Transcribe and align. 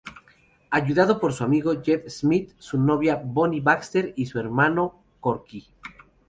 Ayudado 0.71 1.19
por 1.19 1.31
su 1.31 1.43
amigo, 1.43 1.83
Jeff 1.83 2.07
Smith, 2.07 2.53
su 2.57 2.79
novia, 2.79 3.21
Bonnie 3.23 3.61
Baxter 3.61 4.13
y 4.15 4.25
su 4.25 4.39
hermano, 4.39 4.95
Corky. 5.19 5.67